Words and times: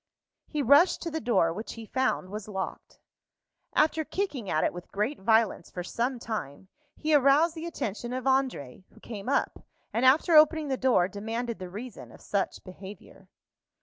He 0.47 0.63
rushed 0.63 1.03
to 1.03 1.11
the 1.11 1.21
door, 1.21 1.53
which 1.53 1.73
he 1.73 1.85
found 1.85 2.29
was 2.31 2.47
locked. 2.47 2.97
After 3.75 4.03
kicking 4.03 4.49
at 4.49 4.63
it 4.63 4.73
with 4.73 4.91
great 4.91 5.19
violence 5.19 5.69
for 5.69 5.83
some 5.83 6.17
time, 6.17 6.69
he 6.97 7.13
aroused 7.13 7.53
the 7.53 7.67
attention 7.67 8.11
of 8.11 8.23
André, 8.23 8.83
who 8.91 8.99
came 8.99 9.29
up, 9.29 9.63
and, 9.93 10.03
after 10.03 10.35
opening 10.35 10.69
the 10.69 10.75
door, 10.75 11.07
demanded 11.07 11.59
the 11.59 11.69
reason 11.69 12.11
of 12.11 12.19
such 12.19 12.63
behavior. 12.63 13.29